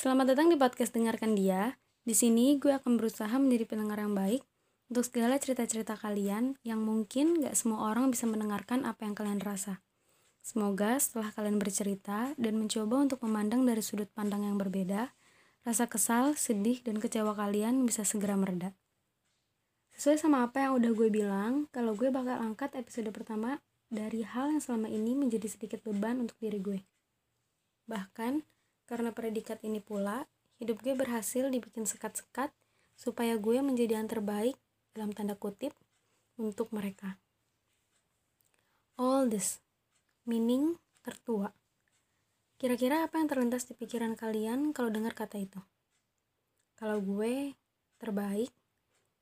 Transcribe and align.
Selamat 0.00 0.32
datang 0.32 0.48
di 0.48 0.56
podcast 0.56 0.96
Dengarkan 0.96 1.36
Dia. 1.36 1.76
Di 2.08 2.16
sini 2.16 2.56
gue 2.56 2.72
akan 2.72 2.96
berusaha 2.96 3.36
menjadi 3.36 3.68
pendengar 3.68 4.00
yang 4.00 4.16
baik 4.16 4.40
untuk 4.88 5.04
segala 5.04 5.36
cerita-cerita 5.36 5.92
kalian 5.92 6.56
yang 6.64 6.80
mungkin 6.80 7.36
gak 7.36 7.52
semua 7.52 7.92
orang 7.92 8.08
bisa 8.08 8.24
mendengarkan 8.24 8.88
apa 8.88 9.04
yang 9.04 9.12
kalian 9.12 9.44
rasa. 9.44 9.84
Semoga 10.40 10.96
setelah 10.96 11.28
kalian 11.36 11.60
bercerita 11.60 12.32
dan 12.40 12.56
mencoba 12.56 12.96
untuk 12.96 13.20
memandang 13.28 13.68
dari 13.68 13.84
sudut 13.84 14.08
pandang 14.16 14.48
yang 14.48 14.56
berbeda, 14.56 15.12
rasa 15.68 15.84
kesal, 15.84 16.32
sedih, 16.32 16.80
dan 16.80 16.96
kecewa 16.96 17.36
kalian 17.36 17.84
bisa 17.84 18.00
segera 18.00 18.40
mereda. 18.40 18.72
Sesuai 20.00 20.16
sama 20.16 20.48
apa 20.48 20.64
yang 20.64 20.80
udah 20.80 20.96
gue 20.96 21.08
bilang, 21.12 21.68
kalau 21.76 21.92
gue 21.92 22.08
bakal 22.08 22.40
angkat 22.40 22.72
episode 22.72 23.12
pertama 23.12 23.60
dari 23.92 24.24
hal 24.24 24.48
yang 24.48 24.64
selama 24.64 24.88
ini 24.88 25.12
menjadi 25.12 25.44
sedikit 25.44 25.84
beban 25.84 26.24
untuk 26.24 26.40
diri 26.40 26.56
gue. 26.56 26.80
Bahkan, 27.84 28.48
karena 28.90 29.14
predikat 29.14 29.62
ini 29.62 29.78
pula, 29.78 30.26
hidup 30.58 30.82
gue 30.82 30.98
berhasil 30.98 31.46
dibikin 31.46 31.86
sekat-sekat 31.86 32.50
supaya 32.98 33.38
gue 33.38 33.62
menjadi 33.62 34.02
yang 34.02 34.10
terbaik 34.10 34.58
dalam 34.90 35.14
tanda 35.14 35.38
kutip 35.38 35.70
untuk 36.34 36.74
mereka. 36.74 37.22
All 38.98 39.30
this, 39.30 39.62
meaning 40.26 40.82
tertua. 41.06 41.54
Kira-kira 42.58 43.06
apa 43.06 43.22
yang 43.22 43.30
terlintas 43.30 43.70
di 43.70 43.78
pikiran 43.78 44.18
kalian 44.18 44.74
kalau 44.74 44.90
dengar 44.90 45.14
kata 45.14 45.38
itu? 45.38 45.62
Kalau 46.74 46.98
gue 46.98 47.54
terbaik, 48.02 48.50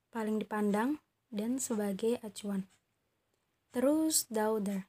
paling 0.08 0.40
dipandang, 0.40 0.96
dan 1.28 1.60
sebagai 1.60 2.16
acuan. 2.24 2.64
Terus 3.68 4.24
daughter, 4.32 4.88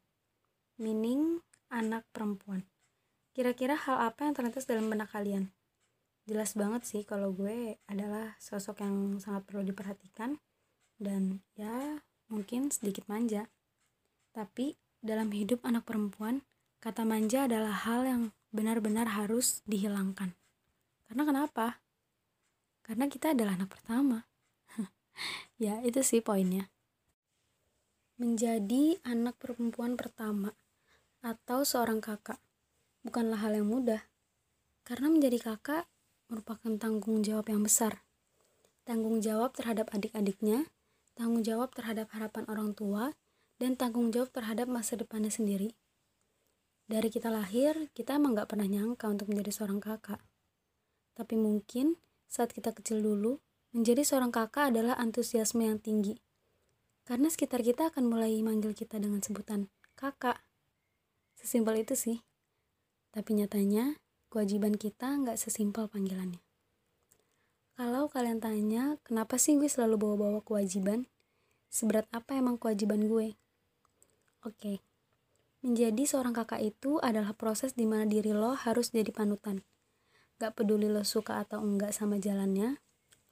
meaning 0.80 1.44
anak 1.68 2.08
perempuan. 2.16 2.64
Kira-kira 3.40 3.72
hal 3.72 4.04
apa 4.04 4.28
yang 4.28 4.36
terlintas 4.36 4.68
dalam 4.68 4.92
benak 4.92 5.16
kalian? 5.16 5.48
Jelas 6.28 6.60
banget 6.60 6.84
sih 6.84 7.08
kalau 7.08 7.32
gue 7.32 7.80
adalah 7.88 8.36
sosok 8.36 8.84
yang 8.84 9.16
sangat 9.24 9.48
perlu 9.48 9.64
diperhatikan 9.64 10.44
dan 11.00 11.40
ya 11.56 12.04
mungkin 12.28 12.68
sedikit 12.68 13.08
manja. 13.08 13.48
Tapi 14.36 14.76
dalam 15.00 15.32
hidup 15.32 15.64
anak 15.64 15.88
perempuan, 15.88 16.44
kata 16.84 17.08
manja 17.08 17.48
adalah 17.48 17.72
hal 17.88 18.04
yang 18.04 18.22
benar-benar 18.52 19.08
harus 19.16 19.64
dihilangkan. 19.64 20.36
Karena 21.08 21.24
kenapa? 21.24 21.80
Karena 22.84 23.08
kita 23.08 23.32
adalah 23.32 23.56
anak 23.56 23.72
pertama. 23.72 24.28
ya, 25.64 25.80
itu 25.88 26.04
sih 26.04 26.20
poinnya. 26.20 26.68
Menjadi 28.20 29.00
anak 29.08 29.40
perempuan 29.40 29.96
pertama 29.96 30.52
atau 31.24 31.64
seorang 31.64 32.04
kakak 32.04 32.44
bukanlah 33.04 33.40
hal 33.40 33.56
yang 33.56 33.68
mudah, 33.68 34.04
karena 34.84 35.08
menjadi 35.12 35.38
kakak 35.40 35.86
merupakan 36.30 36.72
tanggung 36.78 37.26
jawab 37.26 37.50
yang 37.50 37.66
besar. 37.66 38.06
Tanggung 38.86 39.22
jawab 39.22 39.54
terhadap 39.54 39.90
adik-adiknya, 39.94 40.70
tanggung 41.18 41.42
jawab 41.42 41.74
terhadap 41.74 42.10
harapan 42.14 42.46
orang 42.50 42.72
tua, 42.74 43.14
dan 43.60 43.76
tanggung 43.76 44.10
jawab 44.10 44.32
terhadap 44.32 44.72
masa 44.72 44.96
depannya 44.96 45.30
sendiri. 45.30 45.76
Dari 46.90 47.14
kita 47.14 47.30
lahir, 47.30 47.94
kita 47.94 48.18
emang 48.18 48.34
gak 48.34 48.50
pernah 48.50 48.66
nyangka 48.66 49.06
untuk 49.06 49.30
menjadi 49.30 49.62
seorang 49.62 49.78
kakak. 49.78 50.24
Tapi 51.14 51.38
mungkin 51.38 52.00
saat 52.26 52.50
kita 52.50 52.74
kecil 52.74 53.04
dulu, 53.06 53.38
menjadi 53.76 54.02
seorang 54.02 54.34
kakak 54.34 54.74
adalah 54.74 54.98
antusiasme 54.98 55.62
yang 55.62 55.78
tinggi. 55.78 56.18
Karena 57.06 57.30
sekitar 57.30 57.62
kita 57.62 57.94
akan 57.94 58.10
mulai 58.10 58.38
manggil 58.42 58.74
kita 58.74 58.98
dengan 58.98 59.22
sebutan 59.22 59.70
kakak. 59.94 60.42
Sesimpel 61.38 61.86
itu 61.86 61.94
sih. 61.94 62.29
Tapi 63.10 63.32
nyatanya, 63.34 63.98
kewajiban 64.30 64.78
kita 64.78 65.18
nggak 65.18 65.42
sesimpel 65.42 65.90
panggilannya. 65.90 66.40
Kalau 67.80 68.12
kalian 68.12 68.44
tanya, 68.44 69.00
kenapa 69.08 69.40
sih 69.40 69.56
gue 69.56 69.72
selalu 69.72 69.96
bawa-bawa 69.96 70.44
kewajiban? 70.44 71.08
Seberat 71.72 72.06
apa 72.12 72.36
emang 72.36 72.60
kewajiban 72.60 73.08
gue? 73.08 73.40
Oke, 74.44 74.84
menjadi 75.64 76.04
seorang 76.04 76.36
kakak 76.36 76.60
itu 76.64 77.00
adalah 77.00 77.32
proses 77.36 77.76
di 77.76 77.88
mana 77.88 78.04
diri 78.04 78.36
lo 78.36 78.52
harus 78.56 78.92
jadi 78.92 79.12
panutan. 79.12 79.64
Gak 80.40 80.60
peduli 80.60 80.88
lo 80.88 81.04
suka 81.04 81.40
atau 81.44 81.60
enggak 81.60 81.92
sama 81.92 82.20
jalannya, 82.20 82.80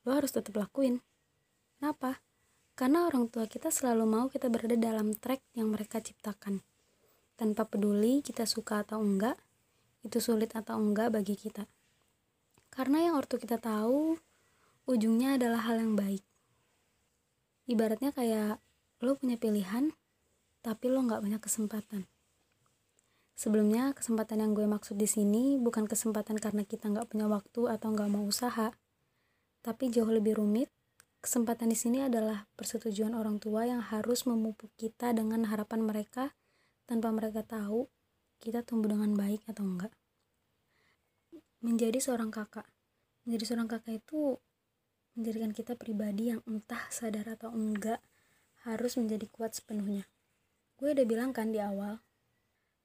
lo 0.07 0.11
harus 0.11 0.31
tetap 0.31 0.55
lakuin. 0.55 0.99
Kenapa? 1.79 2.19
Karena 2.77 3.07
orang 3.07 3.31
tua 3.31 3.47
kita 3.47 3.71
selalu 3.71 4.05
mau 4.05 4.25
kita 4.29 4.47
berada 4.53 4.75
dalam 4.75 5.15
track 5.15 5.43
yang 5.55 5.71
mereka 5.71 6.03
ciptakan. 6.03 6.63
Tanpa 7.35 7.65
peduli 7.65 8.19
kita 8.23 8.47
suka 8.47 8.83
atau 8.83 8.99
enggak, 8.99 9.39
itu 10.07 10.23
sulit 10.23 10.55
atau 10.55 10.79
enggak 10.79 11.11
bagi 11.11 11.35
kita. 11.35 11.67
Karena 12.71 13.09
yang 13.09 13.19
ortu 13.19 13.35
kita 13.35 13.59
tahu, 13.59 14.15
ujungnya 14.87 15.35
adalah 15.35 15.67
hal 15.67 15.83
yang 15.83 15.93
baik. 15.99 16.23
Ibaratnya 17.67 18.15
kayak 18.15 18.63
lo 19.03 19.19
punya 19.19 19.35
pilihan, 19.35 19.91
tapi 20.63 20.87
lo 20.87 21.03
nggak 21.03 21.19
punya 21.19 21.39
kesempatan. 21.43 22.07
Sebelumnya, 23.37 23.93
kesempatan 23.93 24.41
yang 24.41 24.51
gue 24.57 24.65
maksud 24.65 24.97
di 24.97 25.05
sini 25.05 25.61
bukan 25.61 25.85
kesempatan 25.85 26.41
karena 26.41 26.65
kita 26.65 26.89
nggak 26.89 27.11
punya 27.11 27.29
waktu 27.29 27.69
atau 27.69 27.93
nggak 27.93 28.09
mau 28.09 28.25
usaha, 28.25 28.73
tapi 29.61 29.93
jauh 29.93 30.09
lebih 30.09 30.39
rumit. 30.39 30.71
Kesempatan 31.21 31.69
di 31.69 31.77
sini 31.77 32.05
adalah 32.05 32.47
persetujuan 32.55 33.11
orang 33.11 33.37
tua 33.37 33.67
yang 33.67 33.83
harus 33.83 34.23
memupuk 34.25 34.71
kita 34.79 35.11
dengan 35.11 35.45
harapan 35.49 35.83
mereka 35.83 36.33
tanpa 36.87 37.11
mereka 37.11 37.43
tahu 37.43 37.89
kita 38.37 38.61
tumbuh 38.63 38.93
dengan 38.93 39.13
baik 39.17 39.45
atau 39.49 39.65
enggak. 39.65 39.93
Menjadi 41.61 41.97
seorang 41.97 42.29
kakak. 42.29 42.69
Menjadi 43.25 43.43
seorang 43.53 43.67
kakak 43.67 43.99
itu 44.01 44.37
menjadikan 45.17 45.51
kita 45.51 45.73
pribadi 45.73 46.29
yang 46.29 46.45
entah 46.45 46.85
sadar 46.93 47.25
atau 47.25 47.49
enggak 47.49 47.97
harus 48.67 48.93
menjadi 49.01 49.25
kuat 49.33 49.57
sepenuhnya. 49.57 50.05
Gue 50.77 50.93
udah 50.93 51.05
bilang 51.09 51.33
kan 51.33 51.49
di 51.49 51.57
awal 51.57 51.97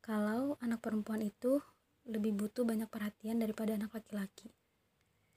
kalau 0.00 0.56
anak 0.64 0.80
perempuan 0.80 1.20
itu 1.20 1.60
lebih 2.08 2.34
butuh 2.34 2.66
banyak 2.66 2.90
perhatian 2.90 3.38
daripada 3.38 3.76
anak 3.78 3.94
laki-laki. 3.94 4.50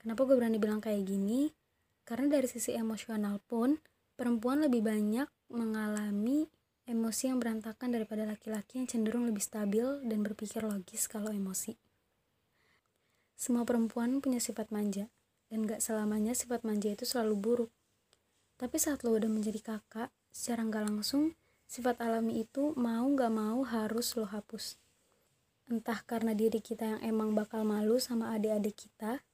Kenapa 0.00 0.26
gue 0.26 0.34
berani 0.34 0.58
bilang 0.58 0.82
kayak 0.82 1.06
gini? 1.06 1.52
Karena 2.06 2.38
dari 2.38 2.48
sisi 2.50 2.74
emosional 2.74 3.38
pun 3.44 3.78
perempuan 4.16 4.64
lebih 4.64 4.82
banyak 4.82 5.28
mengalami 5.52 6.48
emosi 6.86 7.34
yang 7.34 7.42
berantakan 7.42 7.90
daripada 7.90 8.22
laki-laki 8.22 8.78
yang 8.78 8.86
cenderung 8.86 9.26
lebih 9.26 9.42
stabil 9.42 9.82
dan 10.06 10.22
berpikir 10.22 10.62
logis 10.62 11.10
kalau 11.10 11.34
emosi. 11.34 11.74
Semua 13.34 13.66
perempuan 13.66 14.22
punya 14.22 14.38
sifat 14.38 14.70
manja, 14.70 15.10
dan 15.50 15.66
gak 15.66 15.82
selamanya 15.82 16.32
sifat 16.32 16.62
manja 16.62 16.94
itu 16.94 17.02
selalu 17.02 17.34
buruk. 17.34 17.70
Tapi 18.56 18.78
saat 18.78 19.02
lo 19.02 19.18
udah 19.18 19.28
menjadi 19.28 19.58
kakak, 19.60 20.14
secara 20.30 20.62
gak 20.62 20.86
langsung, 20.86 21.34
sifat 21.66 21.98
alami 22.00 22.46
itu 22.46 22.72
mau 22.78 23.04
gak 23.18 23.34
mau 23.34 23.66
harus 23.66 24.14
lo 24.14 24.24
hapus. 24.24 24.78
Entah 25.66 25.98
karena 26.06 26.38
diri 26.38 26.62
kita 26.62 26.96
yang 26.96 27.00
emang 27.02 27.34
bakal 27.34 27.66
malu 27.66 27.98
sama 27.98 28.30
adik-adik 28.38 28.78
kita, 28.88 29.26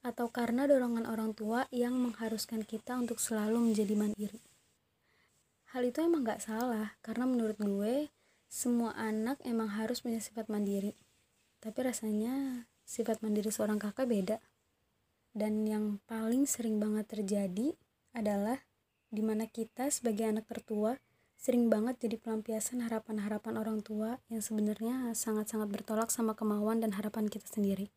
atau 0.00 0.32
karena 0.32 0.64
dorongan 0.64 1.04
orang 1.04 1.36
tua 1.36 1.68
yang 1.68 1.92
mengharuskan 2.00 2.64
kita 2.64 2.96
untuk 2.96 3.20
selalu 3.20 3.68
menjadi 3.70 3.94
mandiri 3.94 4.55
hal 5.76 5.84
itu 5.84 6.00
emang 6.00 6.24
gak 6.24 6.40
salah 6.40 6.96
karena 7.04 7.28
menurut 7.28 7.60
gue 7.60 8.08
semua 8.48 8.96
anak 8.96 9.36
emang 9.44 9.68
harus 9.76 10.00
punya 10.00 10.24
sifat 10.24 10.48
mandiri 10.48 10.96
tapi 11.60 11.84
rasanya 11.84 12.64
sifat 12.88 13.20
mandiri 13.20 13.52
seorang 13.52 13.76
kakak 13.76 14.08
beda 14.08 14.40
dan 15.36 15.68
yang 15.68 16.00
paling 16.08 16.48
sering 16.48 16.80
banget 16.80 17.04
terjadi 17.12 17.76
adalah 18.16 18.64
di 19.12 19.20
mana 19.20 19.44
kita 19.44 19.92
sebagai 19.92 20.24
anak 20.24 20.48
tertua 20.48 20.96
sering 21.36 21.68
banget 21.68 22.00
jadi 22.00 22.16
pelampiasan 22.16 22.80
harapan-harapan 22.80 23.60
orang 23.60 23.84
tua 23.84 24.16
yang 24.32 24.40
sebenarnya 24.40 25.12
sangat-sangat 25.12 25.68
bertolak 25.68 26.08
sama 26.08 26.32
kemauan 26.32 26.80
dan 26.80 26.96
harapan 26.96 27.28
kita 27.28 27.44
sendiri. 27.46 27.92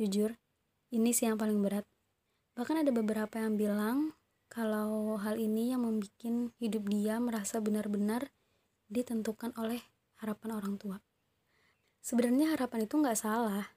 Jujur, 0.00 0.34
ini 0.88 1.12
sih 1.12 1.28
yang 1.28 1.36
paling 1.36 1.60
berat. 1.60 1.84
Bahkan 2.56 2.82
ada 2.82 2.90
beberapa 2.90 3.36
yang 3.38 3.54
bilang 3.60 4.17
kalau 4.48 5.20
hal 5.20 5.36
ini 5.36 5.76
yang 5.76 5.84
membuat 5.84 6.56
hidup 6.56 6.84
dia 6.88 7.20
merasa 7.20 7.60
benar-benar 7.60 8.32
ditentukan 8.88 9.52
oleh 9.60 9.84
harapan 10.18 10.50
orang 10.56 10.74
tua. 10.80 10.98
Sebenarnya 12.00 12.56
harapan 12.56 12.88
itu 12.88 12.96
nggak 12.96 13.20
salah. 13.20 13.76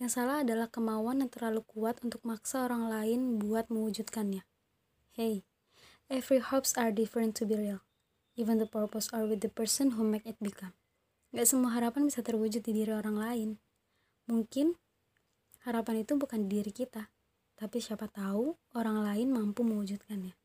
Yang 0.00 0.20
salah 0.20 0.44
adalah 0.44 0.68
kemauan 0.68 1.24
yang 1.24 1.30
terlalu 1.32 1.64
kuat 1.64 2.00
untuk 2.00 2.20
maksa 2.24 2.64
orang 2.64 2.88
lain 2.88 3.40
buat 3.40 3.68
mewujudkannya. 3.72 4.44
Hey, 5.16 5.44
every 6.12 6.40
hopes 6.40 6.76
are 6.76 6.92
different 6.92 7.36
to 7.40 7.48
be 7.48 7.56
real. 7.56 7.84
Even 8.36 8.60
the 8.60 8.68
purpose 8.68 9.08
are 9.16 9.24
with 9.24 9.40
the 9.40 9.48
person 9.48 9.96
who 9.96 10.04
make 10.04 10.28
it 10.28 10.36
become. 10.40 10.76
Gak 11.32 11.48
semua 11.48 11.72
harapan 11.72 12.08
bisa 12.08 12.20
terwujud 12.20 12.60
di 12.60 12.72
diri 12.72 12.92
orang 12.92 13.16
lain. 13.16 13.50
Mungkin 14.28 14.76
harapan 15.64 16.04
itu 16.04 16.12
bukan 16.20 16.44
di 16.44 16.60
diri 16.60 16.72
kita, 16.72 17.08
tapi 17.56 17.80
siapa 17.80 18.06
tahu 18.12 18.52
orang 18.76 19.00
lain 19.00 19.32
mampu 19.32 19.64
mewujudkannya. 19.64 20.36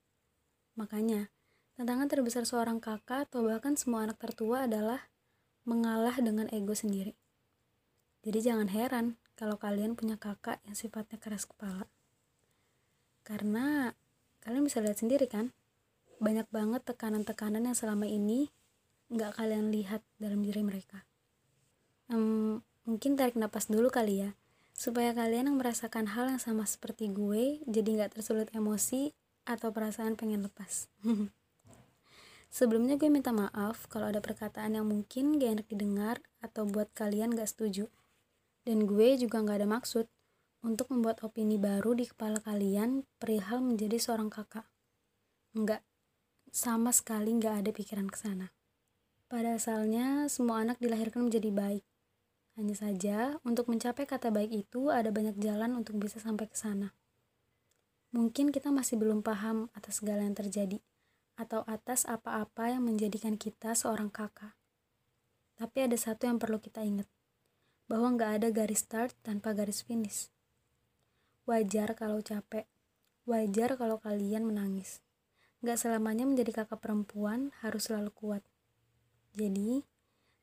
Makanya, 0.80 1.28
tantangan 1.76 2.08
terbesar 2.08 2.48
seorang 2.48 2.80
kakak 2.80 3.28
atau 3.28 3.44
bahkan 3.44 3.76
semua 3.76 4.08
anak 4.08 4.18
tertua 4.18 4.66
adalah 4.66 5.12
mengalah 5.68 6.16
dengan 6.18 6.48
ego 6.50 6.72
sendiri. 6.72 7.14
Jadi 8.24 8.40
jangan 8.40 8.72
heran 8.72 9.20
kalau 9.36 9.60
kalian 9.60 10.00
punya 10.00 10.16
kakak 10.16 10.64
yang 10.64 10.78
sifatnya 10.78 11.20
keras 11.20 11.44
kepala. 11.44 11.86
Karena 13.28 13.92
kalian 14.42 14.66
bisa 14.66 14.82
lihat 14.82 14.98
sendiri 14.98 15.28
kan, 15.28 15.54
banyak 16.22 16.48
banget 16.54 16.86
tekanan-tekanan 16.86 17.66
yang 17.66 17.78
selama 17.78 18.06
ini 18.06 18.54
nggak 19.12 19.36
kalian 19.36 19.74
lihat 19.74 20.06
dalam 20.22 20.46
diri 20.46 20.64
mereka. 20.64 21.04
Um, 22.08 22.64
mungkin 22.88 23.18
tarik 23.18 23.36
napas 23.36 23.68
dulu 23.68 23.90
kali 23.90 24.24
ya, 24.24 24.38
supaya 24.82 25.14
kalian 25.14 25.54
yang 25.54 25.58
merasakan 25.62 26.10
hal 26.18 26.34
yang 26.34 26.42
sama 26.42 26.66
seperti 26.66 27.14
gue, 27.14 27.62
jadi 27.70 27.86
nggak 27.86 28.18
tersulut 28.18 28.50
emosi 28.50 29.14
atau 29.46 29.70
perasaan 29.70 30.18
pengen 30.18 30.42
lepas. 30.42 30.90
Sebelumnya 32.58 32.98
gue 32.98 33.14
minta 33.14 33.30
maaf 33.30 33.86
kalau 33.86 34.10
ada 34.10 34.18
perkataan 34.26 34.76
yang 34.76 34.90
mungkin 34.90 35.38
gak 35.40 35.52
enak 35.62 35.68
didengar 35.72 36.18
atau 36.44 36.68
buat 36.68 36.92
kalian 36.92 37.32
gak 37.32 37.48
setuju. 37.48 37.88
Dan 38.68 38.84
gue 38.84 39.16
juga 39.16 39.40
gak 39.40 39.64
ada 39.64 39.70
maksud 39.70 40.10
untuk 40.66 40.92
membuat 40.92 41.24
opini 41.24 41.56
baru 41.56 41.96
di 41.96 42.12
kepala 42.12 42.44
kalian 42.44 43.08
perihal 43.22 43.64
menjadi 43.64 43.96
seorang 43.96 44.28
kakak. 44.28 44.68
Enggak, 45.56 45.80
sama 46.52 46.92
sekali 46.92 47.40
gak 47.40 47.64
ada 47.64 47.72
pikiran 47.72 48.12
ke 48.12 48.20
sana. 48.20 48.52
Pada 49.32 49.56
asalnya, 49.56 50.28
semua 50.28 50.60
anak 50.60 50.76
dilahirkan 50.84 51.32
menjadi 51.32 51.56
baik. 51.56 51.88
Hanya 52.60 52.76
saja, 52.76 53.40
untuk 53.48 53.72
mencapai 53.72 54.04
kata 54.04 54.28
baik 54.28 54.52
itu 54.68 54.92
ada 54.92 55.08
banyak 55.08 55.40
jalan 55.40 55.72
untuk 55.80 55.96
bisa 55.96 56.20
sampai 56.20 56.52
ke 56.52 56.58
sana. 56.60 56.92
Mungkin 58.12 58.52
kita 58.52 58.76
masih 58.76 59.00
belum 59.00 59.24
paham 59.24 59.72
atas 59.72 60.04
segala 60.04 60.28
yang 60.28 60.36
terjadi 60.36 60.84
atau 61.40 61.64
atas 61.64 62.04
apa-apa 62.04 62.76
yang 62.76 62.84
menjadikan 62.84 63.40
kita 63.40 63.72
seorang 63.72 64.12
kakak. 64.12 64.52
Tapi 65.56 65.78
ada 65.88 65.96
satu 65.96 66.28
yang 66.28 66.36
perlu 66.36 66.60
kita 66.60 66.84
ingat, 66.84 67.08
bahwa 67.88 68.12
nggak 68.20 68.32
ada 68.42 68.48
garis 68.52 68.84
start 68.84 69.16
tanpa 69.24 69.56
garis 69.56 69.80
finish. 69.88 70.28
Wajar 71.48 71.96
kalau 71.96 72.20
capek, 72.20 72.68
wajar 73.24 73.80
kalau 73.80 73.96
kalian 74.04 74.44
menangis. 74.44 75.00
Nggak 75.64 75.78
selamanya 75.80 76.28
menjadi 76.28 76.64
kakak 76.64 76.84
perempuan 76.84 77.56
harus 77.64 77.88
selalu 77.88 78.12
kuat. 78.12 78.44
Jadi, 79.38 79.88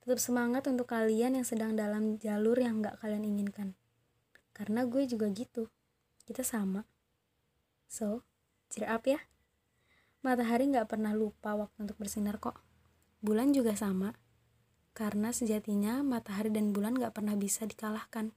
tetap 0.08 0.24
semangat 0.24 0.64
untuk 0.72 0.88
kalian 0.88 1.36
yang 1.36 1.44
sedang 1.44 1.76
dalam 1.76 2.16
jalur 2.16 2.56
yang 2.56 2.80
nggak 2.80 2.96
kalian 2.96 3.28
inginkan. 3.28 3.76
Karena 4.56 4.88
gue 4.88 5.04
juga 5.04 5.28
gitu, 5.28 5.68
kita 6.24 6.40
sama. 6.40 6.88
So, 7.92 8.24
cheer 8.72 8.88
up 8.88 9.04
ya. 9.04 9.20
Matahari 10.24 10.64
nggak 10.72 10.88
pernah 10.88 11.12
lupa 11.12 11.52
waktu 11.52 11.84
untuk 11.84 12.00
bersinar 12.00 12.40
kok. 12.40 12.56
Bulan 13.20 13.52
juga 13.52 13.76
sama. 13.76 14.16
Karena 14.96 15.28
sejatinya 15.28 16.00
matahari 16.00 16.48
dan 16.48 16.72
bulan 16.72 16.96
nggak 16.96 17.12
pernah 17.12 17.36
bisa 17.36 17.68
dikalahkan. 17.68 18.32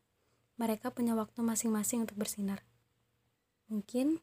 Mereka 0.59 0.91
punya 0.91 1.15
waktu 1.15 1.39
masing-masing 1.39 2.03
untuk 2.03 2.19
bersinar. 2.19 2.67
Mungkin 3.71 4.19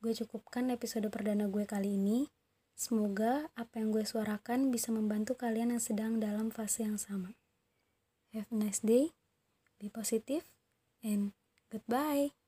gue 0.00 0.12
cukupkan 0.24 0.72
episode 0.72 1.04
perdana 1.12 1.52
gue 1.52 1.68
kali 1.68 2.00
ini. 2.00 2.32
Semoga 2.78 3.50
apa 3.58 3.82
yang 3.82 3.90
gue 3.90 4.06
suarakan 4.06 4.70
bisa 4.70 4.94
membantu 4.94 5.34
kalian 5.34 5.74
yang 5.74 5.82
sedang 5.82 6.22
dalam 6.22 6.54
fase 6.54 6.86
yang 6.86 6.94
sama. 6.94 7.34
Have 8.30 8.46
a 8.54 8.56
nice 8.56 8.78
day, 8.78 9.18
be 9.82 9.90
positive, 9.90 10.46
and 11.02 11.34
goodbye. 11.74 12.38